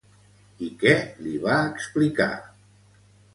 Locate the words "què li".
0.83-1.33